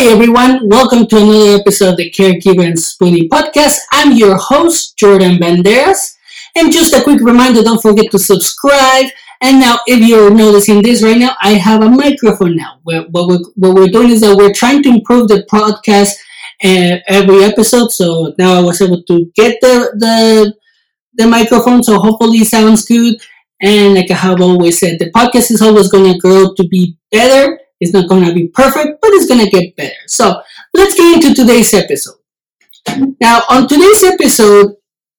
[0.00, 3.80] Hi everyone, welcome to another episode of the Caregiver and Spoonie podcast.
[3.92, 6.16] I'm your host, Jordan Banderas.
[6.56, 9.10] And just a quick reminder, don't forget to subscribe.
[9.42, 12.78] And now, if you're noticing this right now, I have a microphone now.
[12.82, 16.12] What we're, what we're doing is that we're trying to improve the podcast
[16.64, 17.92] uh, every episode.
[17.92, 20.54] So now I was able to get the, the,
[21.12, 23.16] the microphone, so hopefully it sounds good.
[23.60, 26.96] And like I have always said, the podcast is always going to grow to be
[27.12, 29.94] better it's not going to be perfect, it's going to get better.
[30.06, 30.40] So
[30.74, 32.16] let's get into today's episode.
[33.20, 34.76] Now, on today's episode,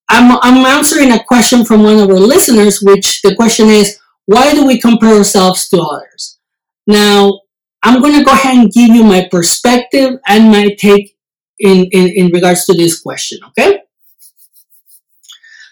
[0.09, 4.53] I'm, I'm answering a question from one of our listeners, which the question is, why
[4.53, 6.39] do we compare ourselves to others?
[6.87, 7.41] Now,
[7.83, 11.17] I'm going to go ahead and give you my perspective and my take
[11.59, 13.81] in, in, in regards to this question, okay?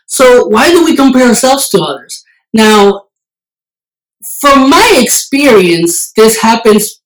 [0.05, 2.23] So, why do we compare ourselves to others?
[2.53, 3.07] Now,
[4.41, 6.98] from my experience, this happens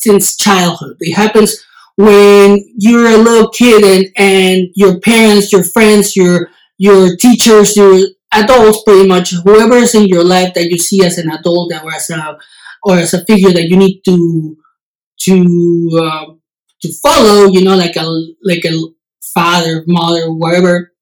[0.00, 0.96] since childhood.
[1.00, 1.64] It happens
[1.96, 8.06] when you're a little kid and, and your parents, your friends, your your teachers, your
[8.32, 11.92] adults, pretty much whoever is in your life that you see as an adult or
[11.92, 12.38] as a
[12.82, 14.56] or as a figure that you need to
[15.20, 16.26] to uh,
[16.82, 18.06] to follow, you know, like a
[18.42, 18.74] like a
[19.34, 20.92] father, mother, whatever.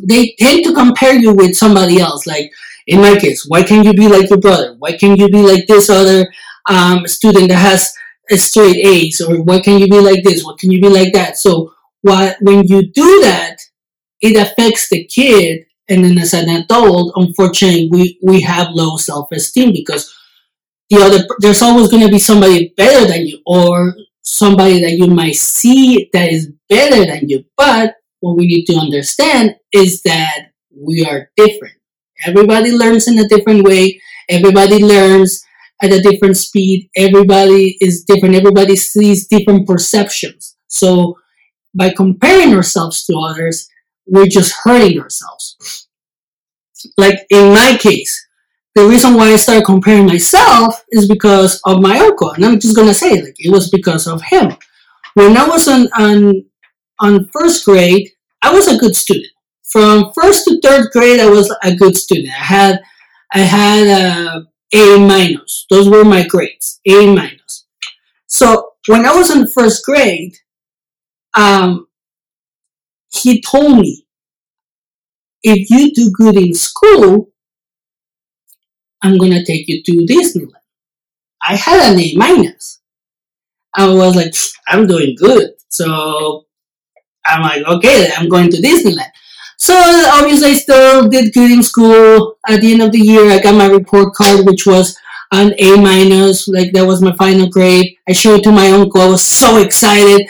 [0.00, 2.52] They tend to compare you with somebody else, like
[2.86, 4.76] in my case, why can't you be like your brother?
[4.78, 6.32] Why can't you be like this other
[6.68, 7.92] um, student that has
[8.30, 9.20] a straight A's?
[9.20, 10.44] Or why can't you be like this?
[10.44, 11.36] What can you be like that?
[11.36, 13.56] So why, when you do that,
[14.20, 15.66] it affects the kid.
[15.88, 20.14] And then as an adult, unfortunately, we, we have low self-esteem because
[20.88, 25.08] the other, there's always going to be somebody better than you or somebody that you
[25.08, 27.44] might see that is better than you.
[27.56, 31.74] But what we need to understand is that we are different
[32.26, 34.00] Everybody learns in a different way.
[34.28, 35.44] Everybody learns
[35.82, 36.90] at a different speed.
[36.96, 38.34] Everybody is different.
[38.34, 40.56] Everybody sees different perceptions.
[40.68, 41.18] So
[41.74, 43.68] by comparing ourselves to others,
[44.06, 45.88] we're just hurting ourselves.
[46.96, 48.26] Like in my case,
[48.74, 52.30] the reason why I started comparing myself is because of my uncle.
[52.30, 54.56] And I'm just gonna say like it was because of him.
[55.14, 56.44] When I was on on
[57.00, 58.08] on first grade,
[58.42, 59.32] I was a good student
[59.70, 62.28] from first to third grade, I was a good student.
[62.28, 62.80] I had
[63.32, 64.40] I had uh,
[64.72, 65.66] A minus.
[65.70, 67.66] Those were my grades, A minus.
[68.26, 70.36] So when I was in first grade,
[71.34, 71.86] um,
[73.12, 74.06] he told me,
[75.42, 77.30] if you do good in school,
[79.02, 80.52] I'm gonna take you to Disneyland.
[81.42, 82.80] I had an A minus.
[83.74, 84.34] I was like,
[84.68, 85.50] I'm doing good.
[85.68, 86.46] So
[87.24, 89.10] I'm like, okay, I'm going to Disneyland.
[89.60, 89.74] So
[90.14, 92.38] obviously I still did good in school.
[92.48, 94.96] At the end of the year, I got my report card, which was
[95.32, 96.48] an A minus.
[96.48, 97.94] Like that was my final grade.
[98.08, 99.02] I showed it to my uncle.
[99.02, 100.26] I was so excited.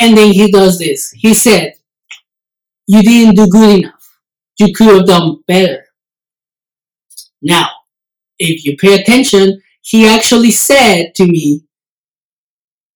[0.00, 1.12] And then he does this.
[1.12, 1.74] He said,
[2.88, 4.18] you didn't do good enough.
[4.58, 5.84] You could have done better.
[7.40, 7.68] Now,
[8.36, 11.62] if you pay attention, he actually said to me,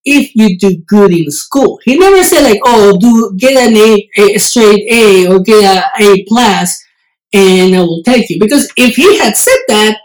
[0.05, 1.79] if you do good in school.
[1.83, 6.03] He never said like, oh, do get an A, a straight A or get a
[6.03, 6.83] A plus,
[7.33, 8.39] and I will take you.
[8.39, 9.97] Because if he had said that,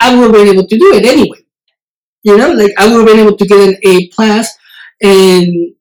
[0.00, 1.38] I would have been able to do it anyway.
[2.22, 4.48] You know, like I would have been able to get an A plus
[5.00, 5.74] and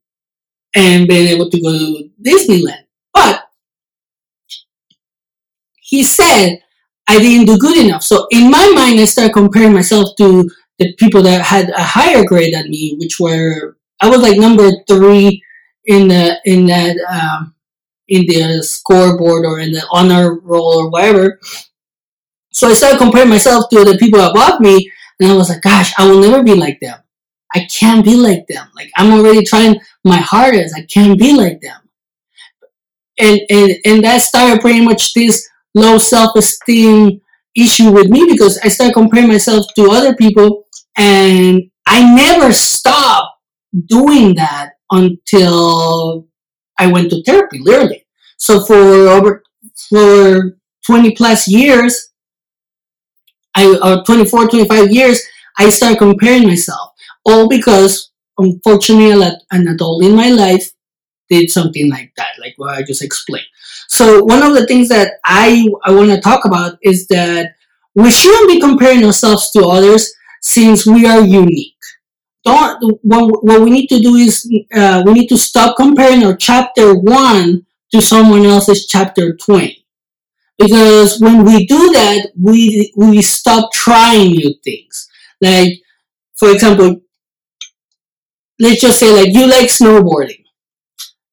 [0.76, 2.86] and been able to go to Disneyland.
[3.14, 3.50] But
[5.82, 6.60] he said
[7.08, 8.04] I didn't do good enough.
[8.04, 10.50] So in my mind, I started comparing myself to
[10.80, 14.72] the people that had a higher grade than me, which were I was like number
[14.88, 15.42] three
[15.86, 17.56] in the in that um,
[18.08, 21.40] in the scoreboard or in the honor roll or whatever.
[22.52, 25.94] So I started comparing myself to the people above me, and I was like, "Gosh,
[25.98, 27.00] I will never be like them.
[27.54, 28.68] I can't be like them.
[28.76, 30.76] Like I'm already trying my hardest.
[30.76, 31.80] I can't be like them."
[33.20, 37.22] And and and that started pretty much this low self esteem
[37.56, 40.65] issue with me because I started comparing myself to other people
[40.98, 43.38] and I never stopped
[43.88, 46.28] doing that until
[46.80, 48.06] I went to therapy, literally.
[48.38, 49.44] So for over,
[49.90, 52.12] for 20 plus years,
[53.56, 55.22] I, or 24, 25 years,
[55.58, 56.92] I started comparing myself.
[57.26, 59.12] All because, unfortunately,
[59.52, 60.72] an adult in my life
[61.30, 63.46] did something like that, like what I just explained.
[63.88, 67.56] So one of the things that I, I want to talk about is that
[67.96, 70.14] we shouldn't be comparing ourselves to others
[70.46, 71.74] since we are unique.
[72.44, 76.36] Don't, what, what we need to do is uh, we need to stop comparing our
[76.36, 79.84] chapter 1 to someone else's chapter 20.
[80.60, 85.10] Because when we do that, we, we stop trying new things.
[85.42, 85.74] Like,
[86.38, 87.02] for example,
[88.60, 90.44] let's just say like you like snowboarding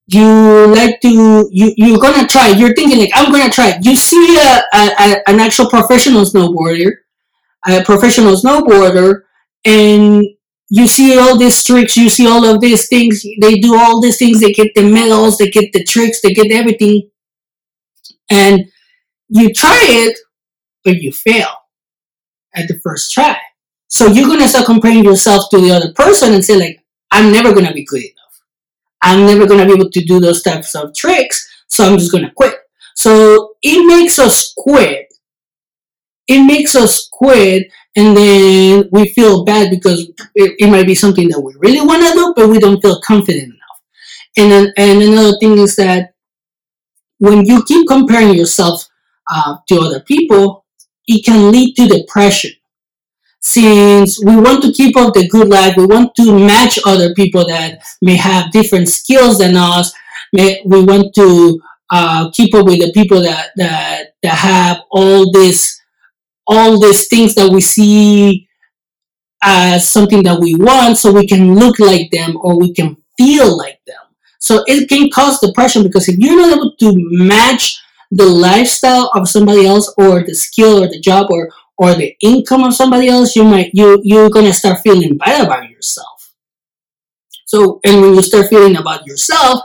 [0.09, 4.37] you like to you you're gonna try you're thinking like i'm gonna try you see
[4.37, 6.91] a, a, a an actual professional snowboarder
[7.69, 9.23] a professional snowboarder
[9.65, 10.25] and
[10.69, 14.19] you see all these tricks you see all of these things they do all these
[14.19, 17.09] things they get the medals they get the tricks they get everything
[18.31, 18.65] and
[19.29, 20.19] you try it
[20.85, 21.51] but you fail
[22.55, 23.37] at the first try
[23.89, 27.55] so you're gonna start comparing yourself to the other person and say like i'm never
[27.55, 28.23] gonna be good enough
[29.03, 32.31] I'm never to be able to do those types of tricks, so I'm just to
[32.37, 32.55] quit.
[32.95, 35.12] So it makes us quit.
[36.29, 41.29] It makes us quit, and then we feel bad because it, it might be something
[41.29, 43.81] that we really want to do, but we don't feel confident enough.
[44.37, 46.15] And then, and another thing is that
[47.19, 48.89] when you keep comparing yourself
[49.31, 50.65] uh, to other people,
[51.07, 52.53] it can lead to depression
[53.43, 57.45] since we want to keep up the good life, we want to match other people
[57.49, 59.93] that may have different skills than us.
[60.33, 61.61] May, we want to
[61.91, 65.82] uh, keep up with the people that, that that have all this
[66.47, 68.49] all these things that we see
[69.43, 73.57] as something that we want, so we can look like them or we can feel
[73.57, 73.97] like them.
[74.39, 77.81] So it can cause depression because if you're not able to match
[78.11, 82.63] the lifestyle of somebody else or the skill or the job or or the income
[82.65, 86.33] of somebody else, you might you you're gonna start feeling bad about yourself.
[87.47, 89.61] So and when you start feeling about yourself,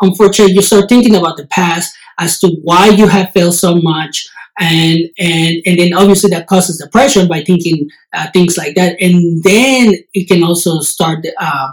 [0.00, 4.28] unfortunately you start thinking about the past as to why you have failed so much
[4.58, 9.42] and and and then obviously that causes depression by thinking uh, things like that and
[9.42, 11.72] then it can also start uh,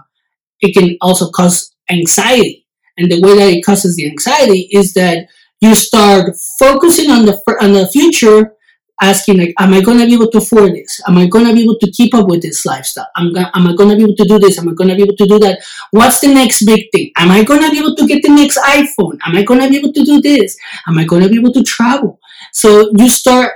[0.62, 2.66] it can also cause anxiety
[2.98, 5.28] and the way that it causes the anxiety is that
[5.62, 8.54] you start focusing on the on the future
[9.02, 11.02] asking like, am I going to be able to afford this?
[11.08, 13.08] Am I going to be able to keep up with this lifestyle?
[13.16, 14.60] Am, am I going to be able to do this?
[14.60, 15.60] Am I going to be able to do that?
[15.92, 17.12] What's the next big thing?
[17.16, 19.18] Am I going to be able to get the next iPhone?
[19.26, 20.58] Am I going to be able to do this?
[20.88, 22.20] Am I going to be able to travel?
[22.54, 23.54] So you start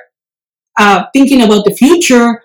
[0.80, 2.44] uh, thinking about the future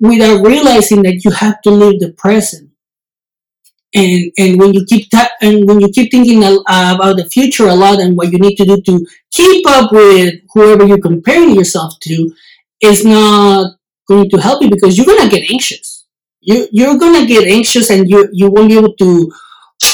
[0.00, 2.70] without realizing that you have to live the present
[3.94, 7.74] and and when you keep ta- and when you keep thinking about the future a
[7.74, 11.94] lot and what you need to do to keep up with whoever you're comparing yourself
[12.00, 12.32] to
[12.80, 13.76] is not
[14.08, 16.06] going to help you because you're gonna get anxious.
[16.40, 19.32] You you're gonna get anxious and you you won't be able to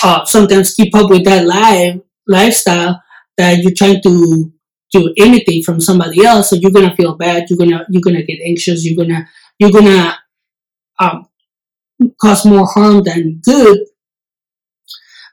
[0.03, 1.97] uh, sometimes keep up with that life
[2.27, 3.03] lifestyle
[3.37, 4.53] that you're trying to
[4.93, 6.51] to anything from somebody else.
[6.51, 7.49] So you're gonna feel bad.
[7.49, 8.85] You're gonna you're gonna get anxious.
[8.85, 9.29] You're gonna
[9.59, 10.19] you're gonna
[10.99, 11.29] um,
[12.21, 13.79] cause more harm than good.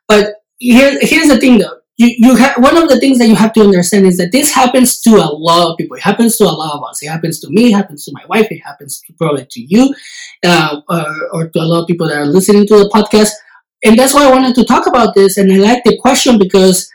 [0.08, 1.80] But here, here's the thing though.
[1.98, 4.54] You, you have one of the things that you have to understand is that this
[4.54, 5.98] happens to a lot of people.
[5.98, 7.02] It happens to a lot of us.
[7.02, 7.72] It happens to me.
[7.72, 8.48] It happens to my wife.
[8.52, 9.96] It happens to, probably to you,
[10.46, 13.32] uh, or, or to a lot of people that are listening to the podcast.
[13.84, 15.38] And that's why I wanted to talk about this.
[15.38, 16.88] And I like the question because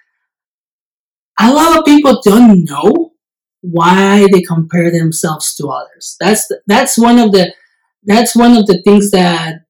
[1.41, 3.13] a lot of people don't know
[3.61, 6.17] why they compare themselves to others.
[6.21, 7.55] That's that's one of the
[8.05, 9.61] that's one of the things that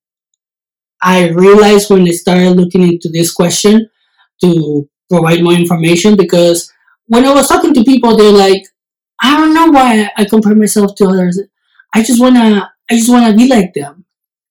[1.03, 3.89] I realized when I started looking into this question
[4.43, 6.73] to provide more information because
[7.07, 8.63] when I was talking to people, they're like,
[9.21, 11.41] I don't know why I compare myself to others.
[11.95, 14.05] I just wanna, I just wanna be like them.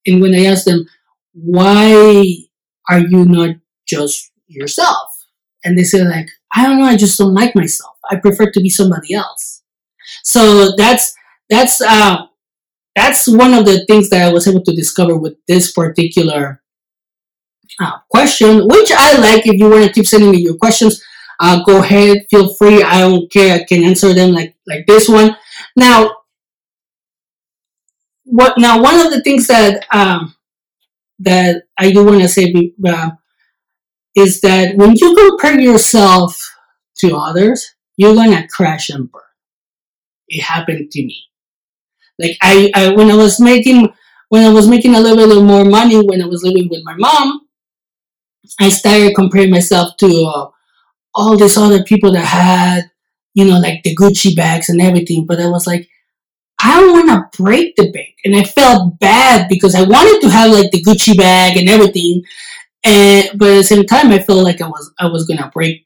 [0.06, 0.86] And when I ask them,
[1.34, 2.26] why
[2.90, 3.56] are you not
[3.88, 5.10] just yourself?
[5.64, 7.96] And they say like, I don't know, I just don't like myself.
[8.10, 9.64] I prefer to be somebody else.
[10.24, 11.14] So that's,
[11.50, 12.26] that's, uh,
[12.96, 16.62] that's one of the things that I was able to discover with this particular
[17.80, 19.48] uh, question, which I like.
[19.48, 21.02] If you want to keep sending me your questions,
[21.40, 22.84] uh, go ahead, feel free.
[22.84, 23.56] I don't care.
[23.56, 25.36] I can answer them like like this one.
[25.76, 26.12] Now,
[28.26, 28.82] what now?
[28.82, 30.36] One of the things that um,
[31.20, 32.54] that I do want to say
[32.88, 33.12] uh,
[34.16, 36.40] is that when you compare yourself
[37.00, 39.22] to others, you're gonna crash and burn.
[40.28, 41.18] It happened to me.
[42.20, 43.94] Like I, I when I was making
[44.30, 46.96] when I was making a little bit more money when I was living with my
[46.96, 47.42] mom,
[48.60, 50.50] I started comparing myself to uh,
[51.14, 52.92] all these other people that had,
[53.34, 55.26] you know, like the Gucci bags and everything.
[55.26, 55.90] But I was like,
[56.62, 60.30] I don't want to break the bank, and I felt bad because I wanted to
[60.30, 62.24] have like the Gucci bag and everything,
[62.84, 65.86] and but at the same time, I felt like I was I was gonna break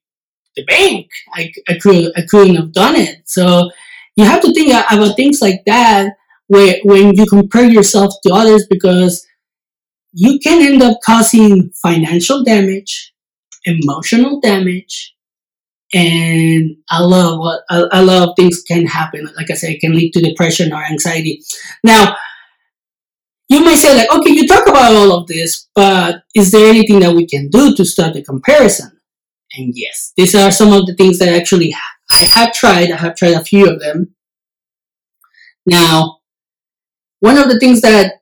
[0.56, 1.08] the bank.
[1.34, 3.22] I, I could I couldn't have done it.
[3.26, 3.70] So
[4.16, 6.14] you have to think about things like that
[6.48, 9.26] where, when you compare yourself to others because
[10.14, 13.14] you can end up causing financial damage,
[13.66, 15.14] emotional damage,
[15.94, 19.28] and a lot of what a, lot of things can happen.
[19.36, 21.42] Like I said, it can lead to depression or anxiety.
[21.84, 22.16] Now,
[23.86, 27.28] say like, okay, you talk about all of this, but is there anything that we
[27.28, 29.00] can do to start the comparison?
[29.54, 31.74] And yes, these are some of the things that actually
[32.12, 32.92] I have tried.
[32.92, 34.16] I have tried a few of them.
[35.66, 36.20] Now,
[37.20, 38.14] one of the things that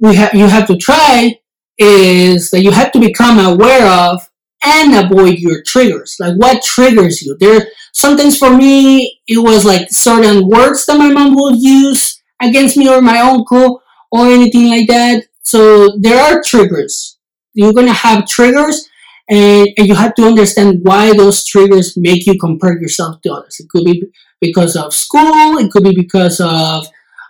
[0.00, 1.38] we have you have to try
[1.76, 4.28] is that you have to become aware of
[4.64, 6.16] and avoid your triggers.
[6.18, 7.36] Like what triggers you?
[7.38, 12.76] There sometimes for me it was like certain words that my mom would use against
[12.76, 15.24] me or my uncle or anything like that.
[15.42, 17.18] So there are triggers.
[17.54, 18.88] You're gonna have triggers
[19.28, 23.56] and, and you have to understand why those triggers make you compare yourself to others.
[23.60, 24.04] It could be
[24.40, 26.86] because of school, it could be because of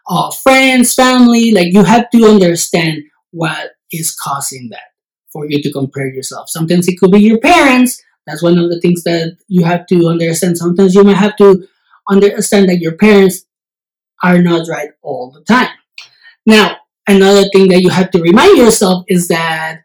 [0.08, 1.52] uh, friends, family.
[1.52, 4.88] Like you have to understand what is causing that
[5.32, 6.49] for you to compare yourself.
[6.49, 8.02] Sometimes it could be your parents.
[8.26, 10.58] That's one of the things that you have to understand.
[10.58, 11.66] Sometimes you might have to
[12.11, 13.44] understand that your parents
[14.23, 15.70] are not right all the time.
[16.49, 19.83] Now, another thing that you have to remind yourself is that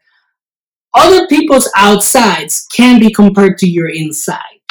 [0.94, 4.62] other people's outsides can be compared to your inside.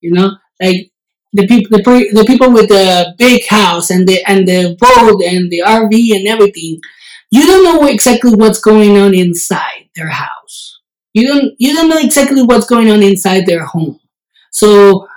[0.00, 0.92] You know, like
[1.32, 5.50] the people, the, the people with the big house and the and the boat and
[5.50, 6.80] the RV and everything,
[7.32, 10.80] you don't know exactly what's going on inside their house.
[11.14, 13.98] You don't you don't know exactly what's going on inside their home.
[14.52, 15.08] So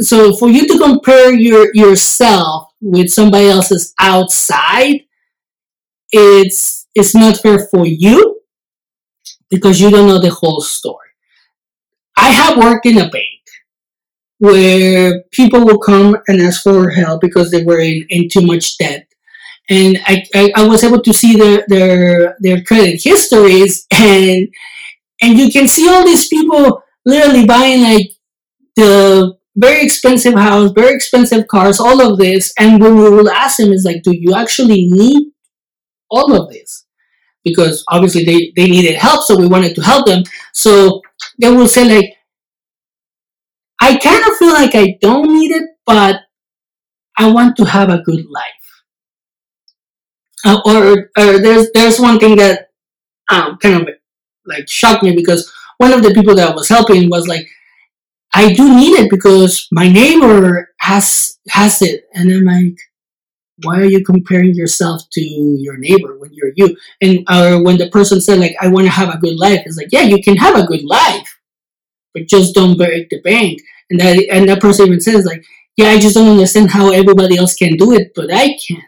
[0.00, 5.02] so for you to compare your yourself with somebody else's outside,
[6.12, 8.40] it's it's not fair for you
[9.50, 10.98] because you don't know the whole story.
[12.16, 13.42] I have worked in a bank
[14.38, 18.76] where people will come and ask for help because they were in, in too much
[18.76, 19.06] debt.
[19.70, 24.48] And I, I, I was able to see their, their their credit histories and
[25.22, 28.10] and you can see all these people literally buying like
[28.76, 32.52] the very expensive house, very expensive cars, all of this.
[32.58, 35.32] And when we will ask them is like, do you actually need
[36.10, 36.86] all of this?
[37.44, 40.22] because obviously they, they needed help, so we wanted to help them.
[40.52, 41.02] So
[41.40, 42.14] they will say like,
[43.80, 46.20] I kind of feel like I don't need it, but
[47.18, 48.44] I want to have a good life.
[50.44, 52.70] Uh, or, or there's there's one thing that
[53.30, 53.88] um, kind of
[54.44, 57.46] like shocked me because one of the people that was helping was like,
[58.34, 62.78] I do need it because my neighbor has has it, and I'm like,
[63.62, 66.76] why are you comparing yourself to your neighbor when you're you?
[67.00, 69.76] And or when the person said like, I want to have a good life, it's
[69.76, 71.38] like, yeah, you can have a good life,
[72.14, 73.60] but just don't break the bank.
[73.90, 75.44] And that and that person even says like,
[75.76, 78.82] yeah, I just don't understand how everybody else can do it, but I can.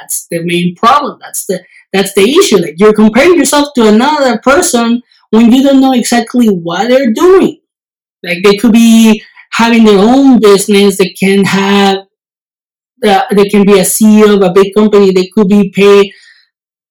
[0.00, 1.18] That's the main problem.
[1.20, 2.58] That's the that's the issue.
[2.58, 7.61] Like you're comparing yourself to another person when you don't know exactly what they're doing.
[8.24, 10.98] Like they could be having their own business.
[10.98, 11.98] They can have
[13.04, 15.12] uh, they can be a CEO of a big company.
[15.12, 16.12] They could be paid.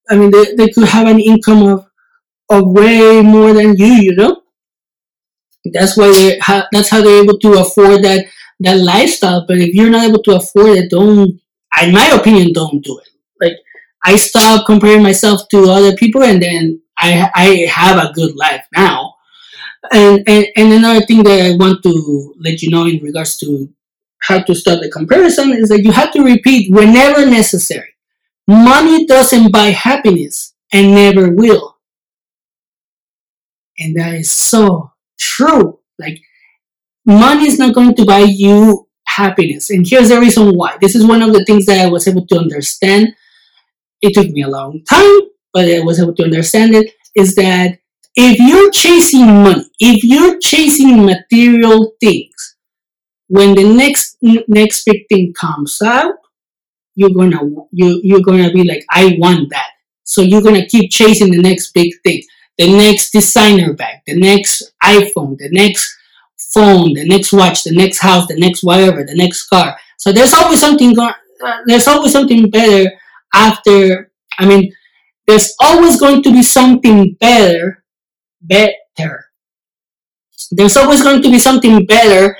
[0.09, 1.87] I mean, they, they could have an income of
[2.49, 3.87] of way more than you.
[4.07, 4.43] You know,
[5.73, 8.25] that's why they ha- that's how they're able to afford that
[8.61, 9.45] that lifestyle.
[9.47, 11.39] But if you're not able to afford it, don't.
[11.81, 13.09] In my opinion, don't do it.
[13.39, 13.57] Like
[14.03, 18.65] I stopped comparing myself to other people, and then I I have a good life
[18.75, 19.10] now.
[19.91, 23.67] And, and and another thing that I want to let you know in regards to
[24.21, 27.95] how to start the comparison is that you have to repeat whenever necessary.
[28.47, 31.77] Money doesn't buy happiness and never will.
[33.79, 35.79] And that is so true.
[35.97, 36.19] Like,
[37.05, 39.71] money is not going to buy you happiness.
[39.71, 40.77] And here's the reason why.
[40.79, 43.15] This is one of the things that I was able to understand.
[44.01, 45.21] It took me a long time,
[45.53, 46.93] but I was able to understand it.
[47.15, 47.79] Is that
[48.15, 52.55] if you're chasing money, if you're chasing material things,
[53.27, 56.15] when the next next big thing comes out,
[56.95, 57.39] you're gonna
[57.71, 59.69] you you're gonna be like, I want that.
[60.03, 62.23] So you're gonna keep chasing the next big thing,
[62.57, 65.97] the next designer bag, the next iPhone, the next
[66.53, 69.77] phone, the next watch, the next house, the next whatever, the next car.
[69.97, 71.13] So there's always something going.
[71.43, 72.91] Uh, there's always something better
[73.33, 74.11] after.
[74.37, 74.73] I mean,
[75.27, 77.80] there's always going to be something better,
[78.41, 79.25] better.
[80.51, 82.37] There's always going to be something better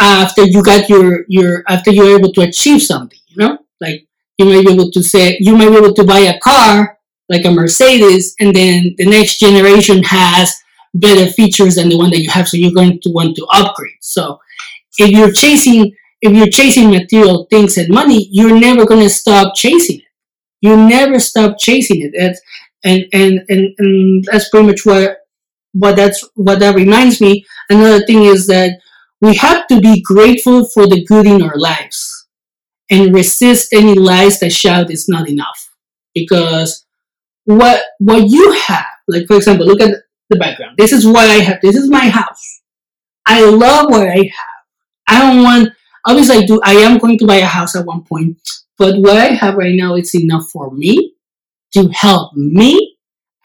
[0.00, 3.58] after you got your your after you're able to achieve something you know?
[3.80, 4.06] Like
[4.38, 6.98] you might be able to say you might be able to buy a car
[7.28, 10.54] like a mercedes and then the next generation has
[10.94, 13.96] better features than the one that you have so you're going to want to upgrade.
[14.00, 14.40] So
[14.98, 19.54] if you're chasing if you're chasing material things and money you're never going to stop
[19.54, 20.04] chasing it.
[20.60, 22.12] You never stop chasing it.
[22.18, 22.40] That's,
[22.84, 25.18] and, and and and that's pretty much what
[25.74, 28.80] what that's what that reminds me another thing is that
[29.20, 32.26] we have to be grateful for the good in our lives
[32.90, 35.70] and resist any lies that shout it's not enough.
[36.14, 36.86] because
[37.46, 39.94] what what you have, like for example, look at
[40.30, 40.76] the background.
[40.78, 41.60] This is what I have.
[41.62, 42.62] This is my house.
[43.26, 44.54] I love what I have.
[45.08, 45.70] I don't want.
[46.06, 46.60] Obviously, I do.
[46.64, 48.38] I am going to buy a house at one point,
[48.78, 51.14] but what I have right now it's enough for me
[51.74, 52.96] to help me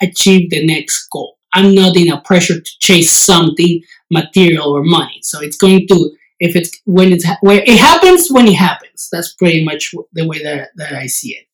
[0.01, 1.38] achieve the next goal.
[1.53, 5.19] I'm not in a pressure to chase something material or money.
[5.21, 9.09] So it's going to if it's when it's where it happens when it happens.
[9.11, 11.47] That's pretty much the way that that I see it.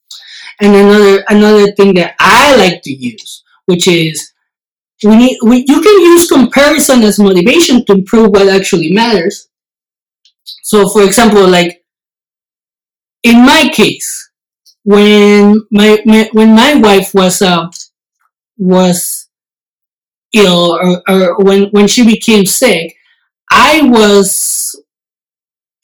[0.62, 4.32] And another another thing that I like to use, which is
[5.04, 9.50] we need we, you can use comparison as motivation to improve what actually matters.
[10.64, 11.84] So, for example, like
[13.24, 14.30] in my case,
[14.84, 17.70] when my, my when my wife was uh,
[18.58, 19.25] was
[20.34, 22.96] ill or, or when when she became sick,
[23.52, 24.76] I was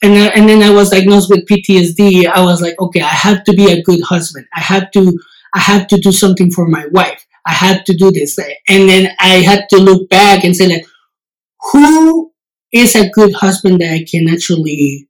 [0.02, 2.26] and and then I was diagnosed with PTSD.
[2.26, 4.46] I was like, okay, I have to be a good husband.
[4.54, 5.18] I have to
[5.54, 7.24] I have to do something for my wife.
[7.46, 10.86] I had to do this, and then I had to look back and say like,
[11.72, 12.32] who
[12.72, 15.08] is a good husband that I can actually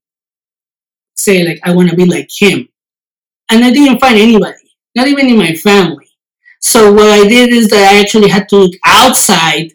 [1.17, 2.69] say like I want to be like him,
[3.51, 6.09] and I didn't find anybody, not even in my family.
[6.63, 9.73] So what I did is that I actually had to look outside,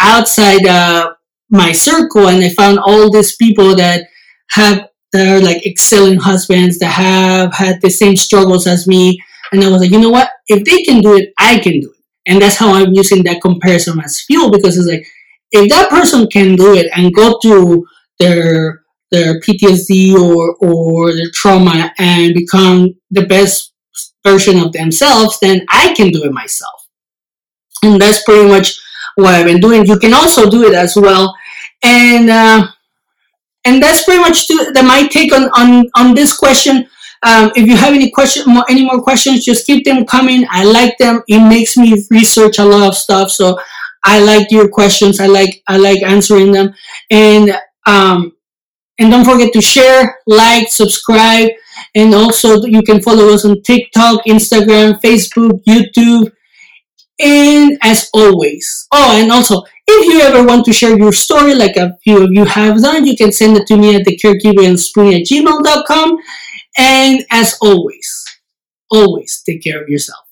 [0.00, 1.14] outside uh,
[1.50, 4.06] my circle, and I found all these people that
[4.50, 9.16] have that are like excelling husbands that have had the same struggles as me.
[9.52, 10.30] And I was like, you know what?
[10.48, 12.02] If they can do it, I can do it.
[12.26, 15.06] And that's how I'm using that comparison as fuel because it's like,
[15.52, 17.86] if that person can do it and go through
[18.18, 18.80] their
[19.12, 23.73] their PTSD or or their trauma and become the best
[24.26, 26.88] version of themselves, then I can do it myself.
[27.82, 28.80] And that's pretty much
[29.16, 29.84] what I've been doing.
[29.86, 31.36] You can also do it as well.
[31.82, 32.66] And uh,
[33.64, 36.86] and that's pretty much the, my take on, on, on this question.
[37.26, 40.46] Um, if you have any question, more, any more questions, just keep them coming.
[40.50, 41.22] I like them.
[41.26, 43.30] It makes me research a lot of stuff.
[43.30, 43.58] So
[44.04, 45.20] I like your questions.
[45.20, 46.74] I like I like answering them.
[47.10, 48.36] And um,
[48.98, 51.48] and don't forget to share, like, subscribe,
[51.94, 56.32] and also you can follow us on TikTok, Instagram, Facebook, YouTube,
[57.20, 58.86] and as always.
[58.92, 62.30] Oh, and also if you ever want to share your story, like a few of
[62.32, 66.18] you have done, you can send it to me at the caregiver at gmail.com.
[66.76, 68.24] And as always,
[68.90, 70.23] always take care of yourself.